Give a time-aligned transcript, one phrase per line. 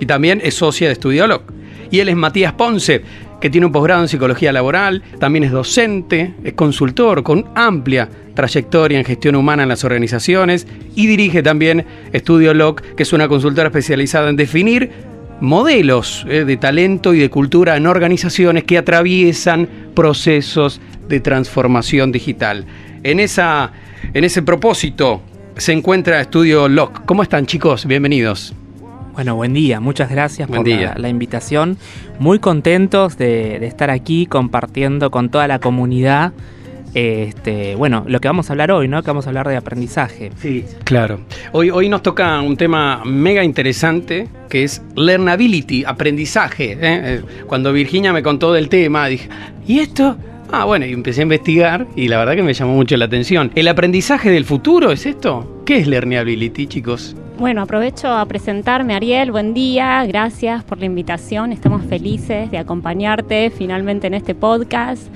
[0.01, 1.43] Y también es socia de Studiolog.
[1.91, 3.03] Y él es Matías Ponce,
[3.41, 8.99] que tiene un posgrado en psicología laboral, también es docente, es consultor con amplia trayectoria
[8.99, 13.69] en gestión humana en las organizaciones y dirige también Estudio Loc, que es una consultora
[13.69, 14.91] especializada en definir
[15.41, 22.67] modelos eh, de talento y de cultura en organizaciones que atraviesan procesos de transformación digital.
[23.03, 23.73] En, esa,
[24.13, 25.23] en ese propósito
[25.57, 27.05] se encuentra Estudio Loc.
[27.07, 27.87] ¿Cómo están chicos?
[27.87, 28.55] Bienvenidos.
[29.13, 30.93] Bueno, buen día, muchas gracias Buen por día.
[30.95, 31.77] La, la invitación.
[32.19, 36.33] Muy contentos de, de estar aquí compartiendo con toda la comunidad.
[36.95, 39.03] Este, bueno, lo que vamos a hablar hoy, ¿no?
[39.03, 40.33] Que vamos a hablar de aprendizaje.
[40.41, 41.21] Sí, claro.
[41.53, 46.73] Hoy, hoy nos toca un tema mega interesante que es learnability, aprendizaje.
[46.73, 46.79] ¿eh?
[46.81, 49.29] Eh, Cuando Virginia me contó del tema, dije,
[49.67, 50.17] ¿y esto?
[50.51, 53.53] Ah, bueno, y empecé a investigar y la verdad que me llamó mucho la atención.
[53.55, 55.63] ¿El aprendizaje del futuro es esto?
[55.65, 57.15] ¿Qué es learnability, chicos?
[57.41, 59.33] Bueno, aprovecho a presentarme, Ariel.
[59.33, 61.53] Buen día, gracias por la invitación.
[61.53, 65.09] Estamos felices de acompañarte finalmente en este podcast.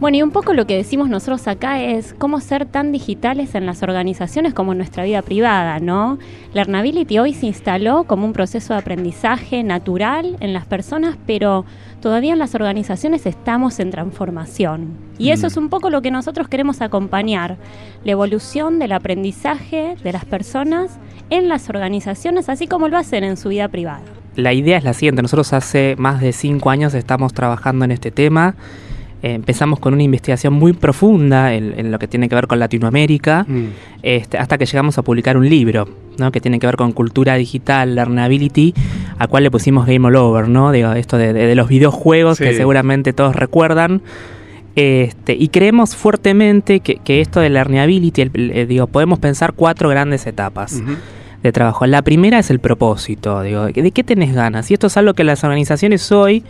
[0.00, 3.66] Bueno, y un poco lo que decimos nosotros acá es cómo ser tan digitales en
[3.66, 6.18] las organizaciones como en nuestra vida privada, ¿no?
[6.54, 11.64] Learnability hoy se instaló como un proceso de aprendizaje natural en las personas, pero
[12.00, 14.88] todavía en las organizaciones estamos en transformación.
[15.18, 15.46] Y eso Mm.
[15.48, 17.56] es un poco lo que nosotros queremos acompañar,
[18.04, 20.98] la evolución del aprendizaje de las personas
[21.30, 24.00] en las organizaciones, así como lo hacen en su vida privada.
[24.36, 28.10] La idea es la siguiente, nosotros hace más de cinco años estamos trabajando en este
[28.10, 28.54] tema.
[29.22, 32.58] Eh, empezamos con una investigación muy profunda en, en lo que tiene que ver con
[32.58, 33.46] Latinoamérica,
[34.02, 35.86] este, hasta que llegamos a publicar un libro,
[36.18, 36.32] ¿no?
[36.32, 38.72] que tiene que ver con cultura digital, learnability,
[39.18, 40.72] a cual le pusimos Game All Over, ¿no?
[40.72, 42.44] Digo, esto de, de- de los videojuegos Sí.
[42.44, 44.00] que seguramente todos recuerdan.
[44.76, 50.26] Este, y creemos fuertemente que, que esto de learnability, el- digo, podemos pensar cuatro grandes
[50.26, 50.80] etapas
[51.42, 51.86] de trabajo.
[51.86, 54.70] La primera es el propósito, digo, ¿de qué tenés ganas?
[54.70, 56.44] Y esto es algo que las organizaciones hoy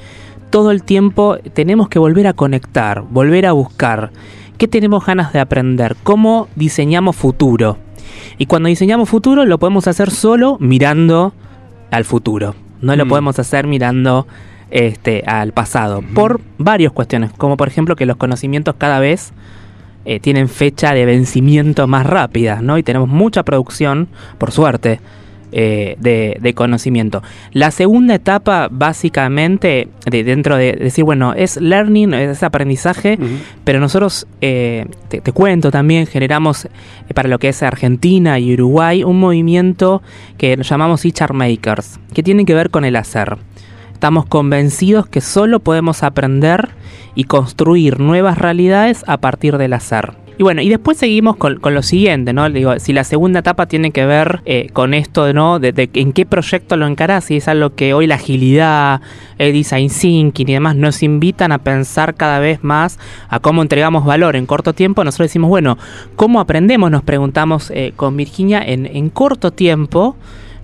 [0.51, 4.11] todo el tiempo tenemos que volver a conectar, volver a buscar.
[4.59, 5.97] ¿Qué tenemos ganas de aprender?
[6.03, 7.79] ¿Cómo diseñamos futuro?
[8.39, 11.33] Y cuando diseñamos futuro lo podemos hacer solo mirando
[11.91, 12.55] al futuro.
[12.83, 13.09] No lo Mm.
[13.09, 14.27] podemos hacer mirando
[14.71, 16.03] este, al pasado.
[16.15, 19.33] Por varias cuestiones, como por ejemplo que los conocimientos cada vez
[20.05, 22.79] eh, tienen fecha de vencimiento más rápida, ¿no?
[22.79, 24.09] Y tenemos mucha producción,
[24.39, 25.01] por suerte,
[25.53, 27.23] eh, de, de conocimiento.
[27.53, 33.19] La segunda etapa, básicamente, de, dentro de decir, bueno, es learning, es aprendizaje,
[33.65, 36.69] pero nosotros, eh, te, te cuento también, generamos eh,
[37.15, 40.03] para lo que es Argentina y Uruguay un movimiento
[40.39, 43.37] que nos llamamos HR Makers, que tiene que ver con el hacer.
[43.93, 46.71] Estamos convencidos que solo podemos aprender
[47.15, 50.20] y construir nuevas realidades a partir del hacer.
[50.41, 52.49] Y bueno, y después seguimos con, con lo siguiente, ¿no?
[52.49, 55.59] Digo, si la segunda etapa tiene que ver eh, con esto, ¿no?
[55.59, 59.03] De, de en qué proyecto lo encarás, si es algo que hoy la agilidad,
[59.37, 62.99] el design thinking y demás nos invitan a pensar cada vez más
[63.29, 65.77] a cómo entregamos valor en corto tiempo, nosotros decimos, bueno,
[66.17, 66.91] ¿cómo aprendemos?
[66.91, 70.17] Nos preguntamos eh, con Virginia en, en corto tiempo,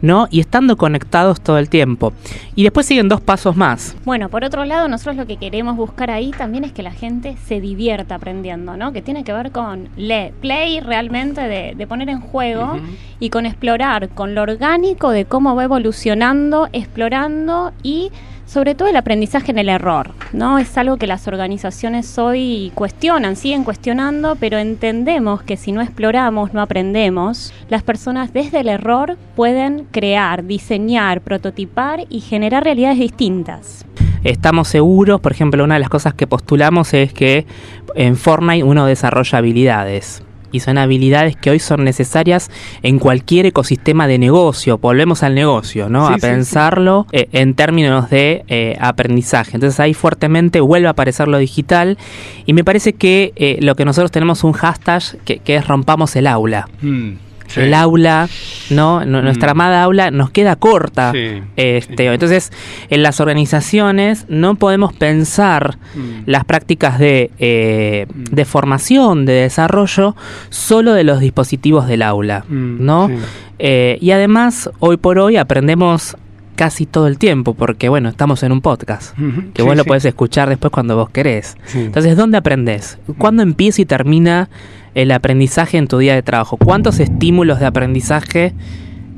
[0.03, 0.29] ¿no?
[0.31, 2.13] Y estando conectados todo el tiempo.
[2.55, 3.97] Y después siguen dos pasos más.
[4.05, 7.37] Bueno, por otro lado, nosotros lo que queremos buscar ahí también es que la gente
[7.47, 8.93] se divierta aprendiendo, ¿no?
[8.93, 12.79] Que tiene que ver con le play realmente de, de poner en juego
[13.21, 18.11] y con explorar, con lo orgánico de cómo va evolucionando, explorando y
[18.47, 20.59] sobre todo el aprendizaje en el error, ¿no?
[20.59, 26.55] Es algo que las organizaciones hoy cuestionan, siguen cuestionando, pero entendemos que si no exploramos,
[26.55, 27.53] no aprendemos.
[27.69, 33.85] Las personas desde el error pueden crear, diseñar, prototipar y generar realidades distintas.
[34.25, 37.47] Estamos seguros, por ejemplo, una de las cosas que postulamos es que
[37.95, 40.23] en Fortnite uno desarrolla habilidades
[40.57, 42.51] y son habilidades que hoy son necesarias
[42.83, 44.79] en cualquier ecosistema de negocio.
[44.79, 46.09] Volvemos al negocio, ¿no?
[46.09, 49.53] Sí, a sí, pensarlo eh, en términos de eh, aprendizaje.
[49.55, 51.99] Entonces ahí fuertemente vuelve a aparecer lo digital
[52.47, 56.17] y me parece que eh, lo que nosotros tenemos un hashtag que, que es rompamos
[56.17, 56.69] el aula.
[56.81, 57.13] Mm,
[57.49, 57.61] sí.
[57.61, 58.29] El aula,
[58.71, 59.05] ¿no?
[59.05, 59.57] Nu- Nuestra Mm.
[59.57, 61.13] amada aula nos queda corta.
[61.13, 62.07] Sí, Este.
[62.13, 62.53] Entonces,
[62.91, 66.23] en las organizaciones no podemos pensar Mm.
[66.27, 68.25] las prácticas de, eh, Mm.
[68.35, 70.15] de formación, de desarrollo,
[70.51, 73.11] solo de los dispositivos del aula, ¿no?
[73.59, 76.17] Eh, y además, hoy por hoy aprendemos
[76.57, 79.15] casi todo el tiempo, porque bueno, estamos en un podcast,
[79.53, 79.89] que sí, vos lo sí.
[79.89, 81.57] podés escuchar después cuando vos querés.
[81.67, 81.81] Sí.
[81.81, 82.99] Entonces, ¿dónde aprendes?
[83.19, 84.49] ¿Cuándo empieza y termina
[84.97, 86.57] el aprendizaje en tu día de trabajo?
[86.57, 88.55] ¿Cuántos estímulos de aprendizaje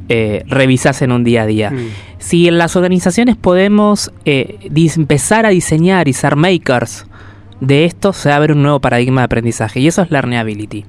[0.08, 1.70] eh, revisás en un día a día?
[1.70, 1.88] Mm.
[2.18, 7.06] Si en las organizaciones podemos eh, empezar a diseñar y ser makers
[7.60, 10.84] de esto, se va a ver un nuevo paradigma de aprendizaje y eso es learnability.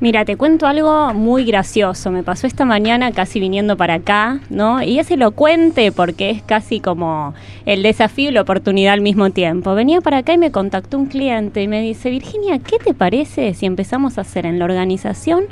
[0.00, 2.12] Mira, te cuento algo muy gracioso.
[2.12, 4.80] Me pasó esta mañana casi viniendo para acá, ¿no?
[4.80, 7.34] Y es elocuente porque es casi como
[7.66, 9.74] el desafío y la oportunidad al mismo tiempo.
[9.74, 13.54] Venía para acá y me contactó un cliente y me dice, Virginia, ¿qué te parece
[13.54, 15.46] si empezamos a hacer en la organización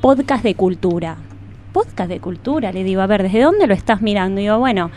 [0.00, 1.18] podcast de cultura?
[1.74, 4.40] Podcast de cultura, le digo, a ver, ¿desde dónde lo estás mirando?
[4.40, 4.90] Y digo, bueno,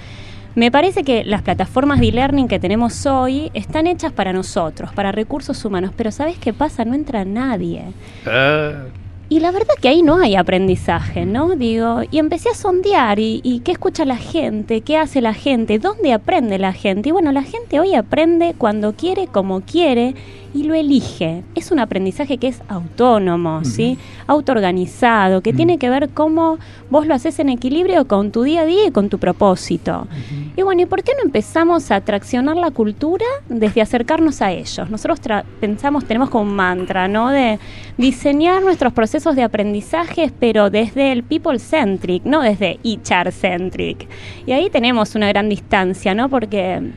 [0.56, 5.12] me parece que las plataformas de e-learning que tenemos hoy están hechas para nosotros, para
[5.12, 6.86] recursos humanos, pero ¿sabes qué pasa?
[6.86, 7.94] No entra nadie.
[8.26, 8.86] Ah,
[9.30, 11.56] Y la verdad que ahí no hay aprendizaje, ¿no?
[11.56, 15.80] Digo, y empecé a sondear y, y qué escucha la gente, qué hace la gente,
[15.80, 17.10] dónde aprende la gente.
[17.10, 20.14] Y bueno, la gente hoy aprende cuando quiere, como quiere
[20.54, 21.44] y lo elige.
[21.56, 23.98] Es un aprendizaje que es autónomo, ¿sí?
[24.28, 26.58] Autoorganizado, que tiene que ver cómo
[26.90, 30.08] vos lo haces en equilibrio con tu día a día y con tu propósito.
[30.56, 34.90] Y bueno, ¿y por qué no empezamos a traccionar la cultura desde acercarnos a ellos?
[34.90, 37.30] Nosotros tra- pensamos, tenemos como un mantra, ¿no?
[37.30, 37.58] De
[37.98, 44.08] diseñar nuestros procesos de aprendizaje, pero desde el people-centric, no desde HR-centric.
[44.46, 46.30] Y ahí tenemos una gran distancia, ¿no?
[46.30, 46.92] Porque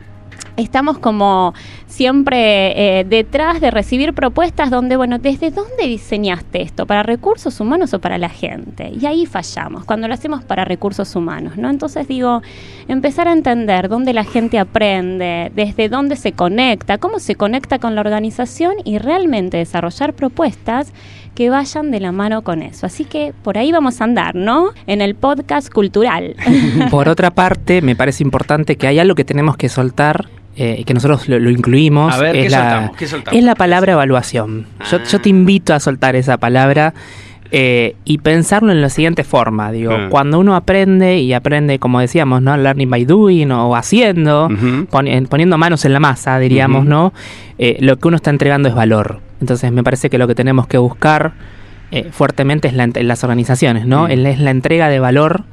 [0.57, 1.55] estamos como
[1.87, 6.87] siempre eh, detrás de recibir propuestas donde, bueno, ¿desde dónde diseñaste esto?
[6.87, 8.91] ¿Para recursos humanos o para la gente?
[9.01, 11.71] Y ahí fallamos, cuando lo hacemos para recursos humanos, ¿no?
[11.71, 12.43] Entonces digo,
[12.89, 17.95] empezar a entender dónde la gente aprende, desde dónde se conecta, cómo se conecta con
[17.95, 20.93] la organización y realmente desarrollar propuestas
[21.37, 22.87] que vayan de la mano con eso.
[22.87, 24.71] Así que por ahí vamos a andar, ¿no?
[24.87, 26.35] En el podcast cultural.
[26.91, 30.95] Por otra parte, me parece importante que hay algo que tenemos que soltar eh, que
[30.95, 32.15] nosotros lo, lo incluimos.
[32.15, 32.97] A ver, es ¿qué la, soltamos?
[32.97, 33.39] ¿Qué soltamos?
[33.39, 34.67] Es la palabra evaluación.
[34.91, 35.05] Yo, Ah.
[35.11, 36.95] yo te invito a soltar esa palabra
[37.53, 39.71] eh, y pensarlo en la siguiente forma.
[39.71, 40.07] Digo, Ah.
[40.11, 42.57] cuando uno aprende y aprende, como decíamos, ¿no?
[42.57, 44.49] Learning by doing o haciendo,
[44.91, 46.85] poni- poniendo manos en la masa, diríamos.
[46.87, 47.13] ¿no?
[47.59, 49.21] Eh, lo que uno está entregando es valor.
[49.41, 51.35] Entonces me parece que lo que tenemos que buscar
[51.93, 54.09] eh, fuertemente es la, en las organizaciones, ¿no?
[54.09, 54.11] Mm.
[54.11, 55.45] Es la entrega de valor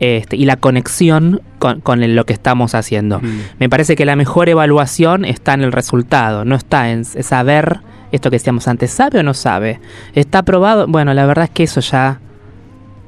[0.00, 3.20] este, y la conexión con, con el- lo que estamos haciendo.
[3.20, 3.40] Mm.
[3.58, 7.80] Me parece que la mejor evaluación está en el resultado, no está en saber
[8.12, 9.78] esto que decíamos antes, ¿sabe o no sabe?
[10.14, 10.86] ¿Está aprobado?
[10.88, 12.18] Bueno, la verdad es que eso ya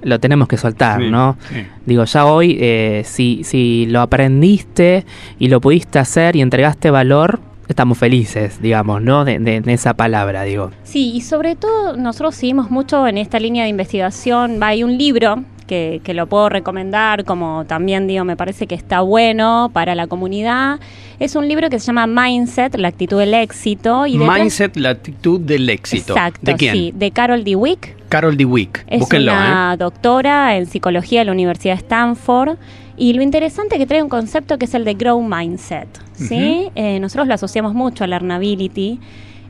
[0.03, 1.37] lo tenemos que soltar, Sí, ¿no?
[1.49, 1.65] sí.
[1.87, 5.05] Digo, ya hoy, eh, si, si lo aprendiste
[5.39, 9.25] y lo pudiste hacer y entregaste valor, estamos felices, digamos, ¿no?
[9.25, 10.71] De, de- de esa palabra, digo.
[10.83, 14.59] Sí, y sobre todo nosotros seguimos mucho en esta línea de investigación.
[14.61, 18.75] Va, Hay un libro que, que lo puedo recomendar, como también digo, me parece que
[18.75, 20.81] está bueno para la comunidad.
[21.19, 24.07] Es un libro que se llama Mindset, la actitud del éxito.
[24.07, 26.13] Y Mindset, la actitud del éxito.
[26.13, 26.75] Exacto, ¿De quién?
[26.75, 27.97] sí, de Carol Dweck.
[28.11, 28.85] Carol Dweck.
[28.87, 29.77] Es Búsquenlo, una ¿eh?
[29.79, 32.59] doctora en psicología de la Universidad de Stanford.
[32.99, 35.89] Y lo interesante es que trae un concepto que es el de Grow Mindset.
[36.13, 36.69] ¿sí?
[36.75, 39.01] Eh, nosotros lo asociamos mucho a Learnability.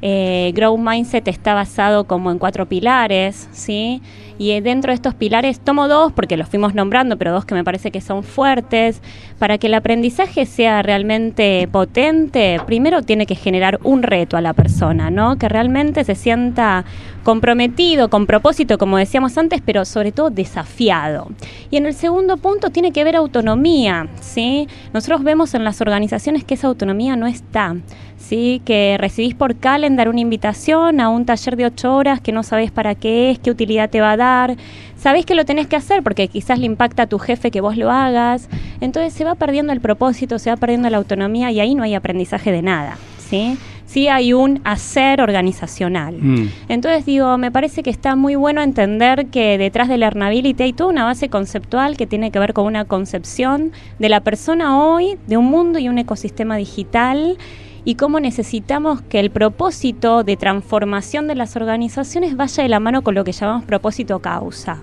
[0.03, 4.03] Eh, Grow Mindset está basado como en cuatro pilares, ¿sí?
[4.37, 7.55] Y eh, dentro de estos pilares tomo dos porque los fuimos nombrando, pero dos que
[7.55, 9.01] me parece que son fuertes.
[9.39, 14.53] Para que el aprendizaje sea realmente potente, primero tiene que generar un reto a la
[14.53, 15.39] persona, ¿no?
[15.39, 16.85] Que realmente se sienta
[17.23, 21.29] comprometido, con propósito, como decíamos antes, pero sobre todo desafiado.
[21.71, 24.67] Y en el segundo punto tiene que ver autonomía, ¿sí?
[24.93, 27.77] Nosotros vemos en las organizaciones que esa autonomía no está,
[28.23, 28.63] ¿sí?
[28.65, 32.43] Que recibís por calendar dar una invitación a un taller de ocho horas que no
[32.43, 34.57] sabes para qué es, qué utilidad te va a dar.
[34.97, 37.77] Sabés que lo tenés que hacer porque quizás le impacta a tu jefe que vos
[37.77, 38.49] lo hagas.
[38.81, 41.95] Entonces se va perdiendo el propósito, se va perdiendo la autonomía y ahí no hay
[41.95, 42.97] aprendizaje de nada.
[43.29, 43.59] ¿sí?
[43.87, 46.17] sí hay un hacer organizacional.
[46.19, 46.49] Mm.
[46.69, 50.73] Entonces digo, me parece que está muy bueno entender que detrás de la Learnability hay
[50.73, 55.19] toda una base conceptual que tiene que ver con una concepción de la persona hoy,
[55.27, 57.37] de un mundo y un ecosistema digital
[57.85, 63.03] y cómo necesitamos que el propósito de transformación de las organizaciones vaya de la mano
[63.03, 64.79] con lo que llamamos propósito causa.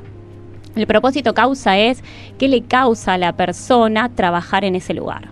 [0.76, 2.04] El propósito causa es
[2.38, 5.30] qué le causa a la persona trabajar en ese lugar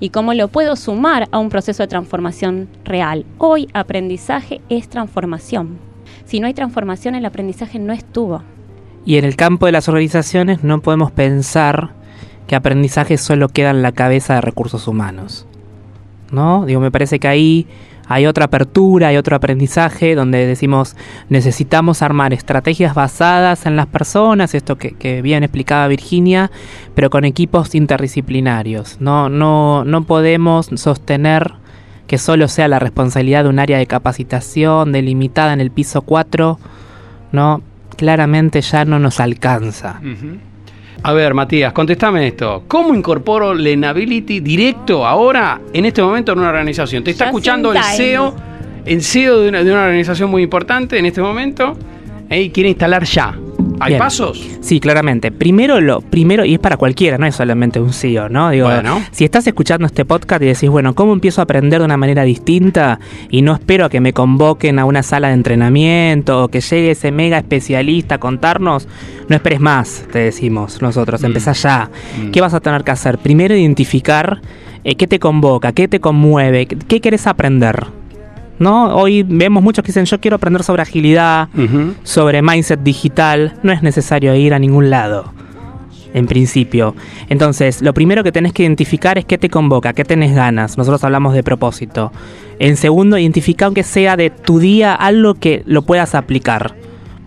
[0.00, 3.26] y cómo lo puedo sumar a un proceso de transformación real.
[3.38, 5.78] Hoy aprendizaje es transformación.
[6.24, 8.42] Si no hay transformación, el aprendizaje no estuvo.
[9.04, 11.94] Y en el campo de las organizaciones no podemos pensar
[12.46, 15.47] que aprendizaje solo queda en la cabeza de recursos humanos.
[16.30, 16.66] ¿No?
[16.66, 17.66] Digo, me parece que ahí
[18.08, 20.96] hay otra apertura, hay otro aprendizaje donde decimos
[21.28, 26.50] necesitamos armar estrategias basadas en las personas, esto que, bien explicaba Virginia,
[26.94, 28.96] pero con equipos interdisciplinarios.
[28.98, 31.52] No, no, no podemos sostener
[32.06, 36.58] que solo sea la responsabilidad de un área de capacitación delimitada en el piso 4,
[37.32, 37.62] ¿no?
[37.98, 40.00] Claramente ya no nos alcanza.
[41.02, 42.64] A ver, Matías, contestame esto.
[42.66, 47.04] ¿Cómo incorporo Lenability directo ahora, en este momento, en una organización?
[47.04, 48.34] Te está escuchando el CEO,
[48.84, 51.76] el CEO de una, de una, organización muy importante en este momento
[52.28, 52.42] ¿eh?
[52.42, 53.34] y quiere instalar ya.
[53.80, 54.46] ¿Hay pasos?
[54.60, 55.30] Sí, claramente.
[55.30, 58.50] Primero, lo primero, y es para cualquiera, no es solamente un CEO, ¿no?
[58.50, 58.68] Digo,
[59.10, 62.22] si estás escuchando este podcast y decís, bueno, ¿cómo empiezo a aprender de una manera
[62.24, 62.98] distinta?
[63.30, 66.92] Y no espero a que me convoquen a una sala de entrenamiento o que llegue
[66.92, 68.88] ese mega especialista a contarnos,
[69.28, 71.26] no esperes más, te decimos nosotros, mm.
[71.26, 71.90] empezá ya.
[72.20, 72.30] Mm.
[72.30, 73.18] ¿Qué vas a tener que hacer?
[73.18, 74.40] Primero, identificar
[74.84, 77.97] eh, qué te convoca, qué te conmueve, qué querés aprender.
[78.58, 78.94] ¿No?
[78.96, 81.48] Hoy vemos muchos que dicen yo quiero aprender sobre agilidad,
[82.02, 85.32] sobre mindset digital, no es necesario ir a ningún lado,
[86.14, 86.94] en principio.
[87.28, 90.78] Entonces, lo primero que tenés que identificar es qué te convoca, qué tenés ganas.
[90.78, 92.12] Nosotros hablamos de propósito.
[92.58, 96.74] En segundo, identifica aunque sea de tu día algo que lo puedas aplicar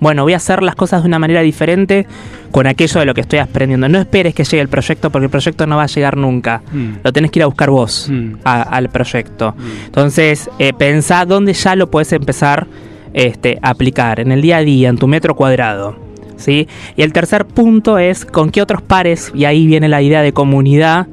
[0.01, 2.07] bueno, voy a hacer las cosas de una manera diferente
[2.49, 3.87] con aquello de lo que estoy aprendiendo.
[3.87, 6.63] No esperes que llegue el proyecto porque el proyecto no va a llegar nunca.
[6.71, 6.93] Mm.
[7.03, 8.33] Lo tenés que ir a buscar vos mm.
[8.43, 9.53] al proyecto.
[9.55, 9.85] Mm.
[9.85, 12.65] Entonces, eh, pensá dónde ya lo puedes empezar
[13.13, 15.95] este, a aplicar, en el día a día, en tu metro cuadrado.
[16.35, 16.67] ¿sí?
[16.97, 20.33] Y el tercer punto es con qué otros pares, y ahí viene la idea de
[20.33, 21.05] comunidad,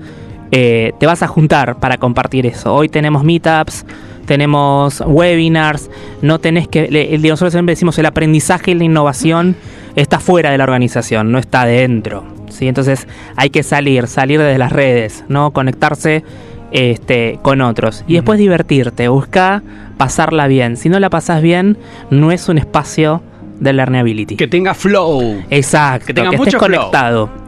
[0.51, 2.75] eh, te vas a juntar para compartir eso.
[2.75, 3.85] Hoy tenemos meetups
[4.29, 5.91] tenemos webinars,
[6.23, 9.57] no tenés que, nosotros siempre decimos el aprendizaje y la innovación
[9.97, 12.23] está fuera de la organización, no está dentro.
[12.51, 12.69] ¿sí?
[12.69, 16.23] Entonces hay que salir, salir desde las redes, no conectarse
[16.71, 18.05] este, con otros.
[18.07, 19.63] Y después divertirte, busca
[19.97, 20.77] pasarla bien.
[20.77, 21.79] Si no la pasas bien,
[22.11, 23.23] no es un espacio
[23.59, 24.37] de learnability.
[24.37, 25.43] Que tenga flow.
[25.51, 27.48] Exacto, que, tenga estés conectado.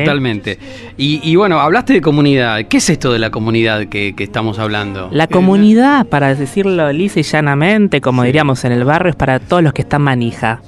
[0.00, 0.58] Totalmente.
[0.96, 2.64] Y, bueno, hablaste de comunidad.
[2.68, 5.08] ¿Qué es esto de la comunidad que, estamos hablando?
[5.12, 9.62] La comunidad, para decirlo lisa y llanamente, como diríamos en el barrio, es para todos
[9.62, 10.60] los que están manija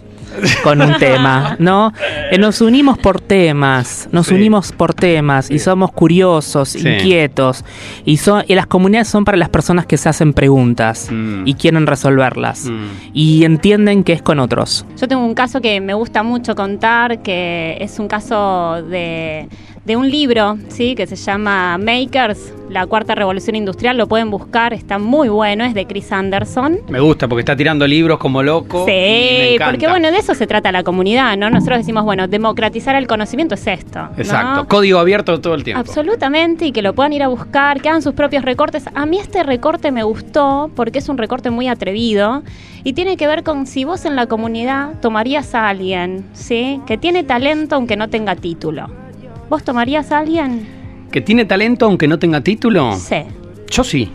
[0.63, 1.93] con un tema, ¿no?
[2.31, 7.65] Eh, nos unimos por temas, nos unimos por temas y somos curiosos, inquietos
[8.05, 11.47] y, son, y las comunidades son para las personas que se hacen preguntas mm.
[11.47, 12.87] y quieren resolverlas mm.
[13.13, 14.87] y entienden que es con otros.
[14.97, 19.49] Yo tengo un caso que me gusta mucho contar, que es un caso de
[19.85, 20.95] de un libro, ¿sí?
[20.95, 25.75] Que se llama Makers, la cuarta revolución industrial, lo pueden buscar, está muy bueno, es
[25.75, 26.79] de Chris Anderson.
[26.89, 28.87] Me gusta porque está tirando libros como loco.
[28.87, 31.51] Sí, porque bueno, de eso se trata la comunidad, ¿no?
[31.51, 34.09] Nosotros decimos, bueno, democratizar el conocimiento es esto.
[34.17, 35.81] Exacto, código abierto todo el tiempo.
[35.81, 38.85] Absolutamente, y que lo puedan ir a buscar, que hagan sus propios recortes.
[38.95, 42.43] A mí este recorte me gustó porque es un recorte muy atrevido
[42.85, 46.81] y tiene que ver con si vos en la comunidad tomarías a alguien, ¿sí?
[46.87, 49.04] Que tiene talento aunque no tenga título.
[49.49, 50.67] ¿Vos tomarías a alguien?
[51.11, 52.95] ¿Que tiene talento aunque no tenga título?
[52.97, 53.23] Sí.
[53.71, 54.11] Yo sí.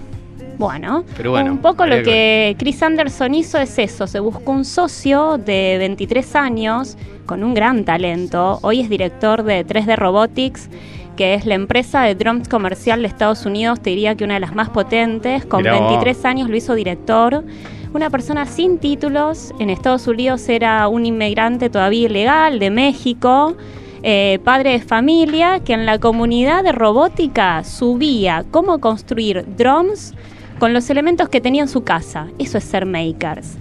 [0.58, 4.66] Bueno, Pero bueno un poco lo que Chris Anderson hizo es eso, se buscó un
[4.66, 10.70] socio de 23 años con un gran talento, hoy es director de 3D Robotics,
[11.16, 14.42] que es la empresa de drones comercial de Estados Unidos, te diría que una de
[14.42, 17.46] las más potentes, con 23 años lo hizo director,
[17.94, 23.56] una persona sin títulos, en Estados Unidos era un inmigrante todavía ilegal de México,
[24.04, 30.14] eh, padre de familia que en la comunidad de robótica subía cómo construir drones
[30.60, 32.28] con los elementos que tenía en su casa.
[32.38, 33.58] Eso es ser makers.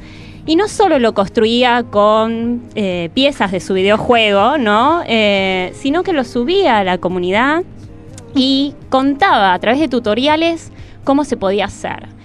[0.46, 5.02] Y no solo lo construía con eh, piezas de su videojuego, ¿no?
[5.06, 7.64] Eh, sino que lo subía a la comunidad
[8.34, 10.72] y contaba a través de tutoriales
[11.04, 12.17] cómo se podía hacer.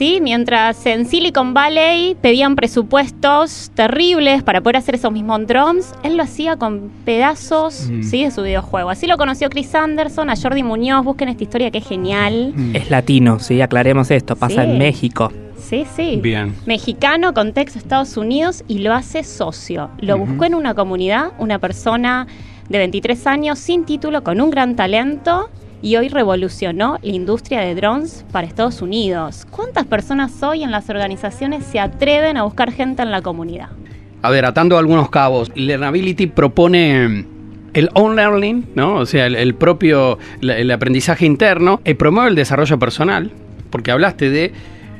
[0.00, 0.18] ¿Sí?
[0.22, 6.22] Mientras en Silicon Valley pedían presupuestos terribles para poder hacer esos mismos drums, él lo
[6.22, 8.02] hacía con pedazos Mm.
[8.02, 8.24] ¿sí?
[8.24, 8.88] de su videojuego.
[8.88, 12.54] Así lo conoció Chris Anderson, a Jordi Muñoz, busquen esta historia que es genial.
[12.56, 12.76] Mm.
[12.76, 14.70] Es latino, sí, aclaremos esto, pasa Sí.
[14.70, 15.30] en México.
[15.58, 16.18] Sí, sí.
[16.22, 16.54] Bien.
[16.64, 19.90] Mexicano, contexto Estados Unidos y lo hace socio.
[20.00, 22.26] Lo buscó en una comunidad, una persona
[22.70, 25.50] de 23 años sin título, con un gran talento
[25.82, 29.46] y hoy revolucionó la industria de drones para Estados Unidos.
[29.50, 33.68] ¿Cuántas personas hoy en las organizaciones se atreven a buscar gente en la comunidad?
[34.22, 37.24] A ver, atando algunos cabos, Learnability propone
[37.72, 38.96] el own learning, ¿no?
[38.96, 43.30] O sea, el, el propio el aprendizaje interno, y promueve el desarrollo personal,
[43.70, 44.52] porque hablaste de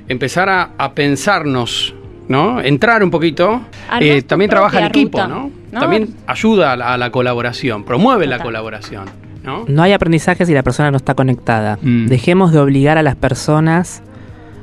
[0.09, 1.95] empezar a, a pensarnos,
[2.29, 2.61] ¿no?
[2.61, 3.61] Entrar un poquito.
[4.01, 5.51] Eh, también trabaja en propia equipo, ¿no?
[5.71, 5.81] ¿no?
[5.81, 9.05] También ayuda a la, a la colaboración, promueve la colaboración,
[9.42, 9.64] ¿no?
[9.68, 11.78] No hay aprendizaje si la persona no está conectada.
[11.82, 12.06] Mm.
[12.06, 14.02] Dejemos de obligar a las personas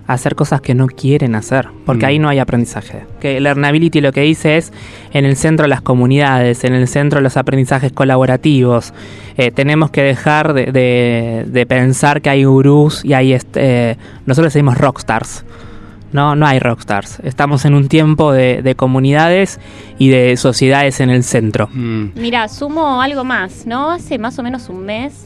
[0.08, 2.10] a hacer cosas que no quieren hacer, porque Mm.
[2.10, 3.04] ahí no hay aprendizaje.
[3.20, 4.72] Que Learnability lo que dice es
[5.12, 8.94] en el centro de las comunidades, en el centro de los aprendizajes colaborativos.
[9.36, 13.98] Eh, tenemos que dejar de, de- de pensar que hay gurús y hay, este, eh,
[14.26, 15.44] nosotros decimos rockstars.
[16.14, 17.20] No, no hay rockstars.
[17.24, 19.60] Estamos en un tiempo de, de comunidades
[19.98, 21.68] y de sociedades en el centro.
[21.74, 22.12] Mm.
[22.16, 23.92] Mira, sumo algo más, ¿no?
[23.92, 25.26] Hace más o menos un mes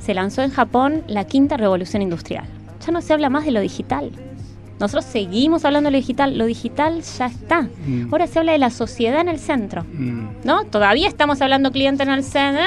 [0.00, 2.44] se lanzó en Japón la quinta revolución industrial.
[2.86, 4.10] Ya no se habla más de lo digital.
[4.80, 7.62] Nosotros seguimos hablando de lo digital, lo digital ya está.
[7.86, 8.08] Mm.
[8.12, 10.28] Ahora se habla de la sociedad en el centro, Mm.
[10.44, 10.64] ¿no?
[10.64, 12.62] Todavía estamos hablando cliente en el centro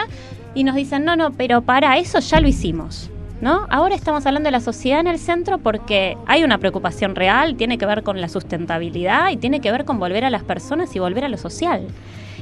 [0.53, 3.09] y nos dicen, no, no, pero para eso ya lo hicimos.
[3.41, 3.65] ¿No?
[3.71, 7.79] Ahora estamos hablando de la sociedad en el centro porque hay una preocupación real, tiene
[7.79, 10.99] que ver con la sustentabilidad y tiene que ver con volver a las personas y
[10.99, 11.87] volver a lo social.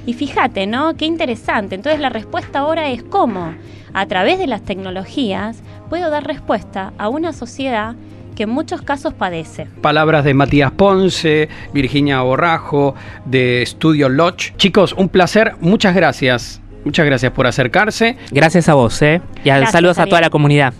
[0.05, 0.95] Y fíjate, ¿no?
[0.95, 1.75] Qué interesante.
[1.75, 3.53] Entonces la respuesta ahora es cómo,
[3.93, 7.95] a través de las tecnologías, puedo dar respuesta a una sociedad
[8.35, 9.67] que en muchos casos padece.
[9.81, 14.53] Palabras de Matías Ponce, Virginia Borrajo, de Studio Lodge.
[14.57, 16.61] Chicos, un placer, muchas gracias.
[16.85, 18.17] Muchas gracias por acercarse.
[18.31, 19.21] Gracias a vos, ¿eh?
[19.43, 20.73] Y a- Gracias, saludos a toda la comunidad.